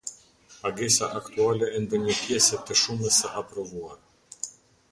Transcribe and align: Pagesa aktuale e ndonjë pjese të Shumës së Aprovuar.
Pagesa 0.63 1.05
aktuale 1.19 1.67
e 1.79 1.81
ndonjë 1.83 2.15
pjese 2.21 2.61
të 2.71 2.79
Shumës 2.81 3.21
së 3.25 3.33
Aprovuar. 3.43 4.01